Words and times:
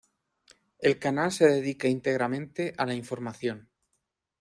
El 0.79 0.97
canal 0.97 1.31
se 1.31 1.45
dedica 1.45 1.87
íntegramente 1.87 2.73
a 2.75 2.87
la 2.87 2.95
información. 2.95 3.69